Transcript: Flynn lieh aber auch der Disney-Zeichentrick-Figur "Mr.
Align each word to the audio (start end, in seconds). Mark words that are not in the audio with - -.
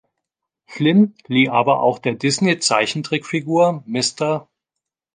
Flynn 0.65 1.13
lieh 1.27 1.49
aber 1.49 1.81
auch 1.83 1.99
der 1.99 2.15
Disney-Zeichentrick-Figur 2.15 3.83
"Mr. 3.85 4.49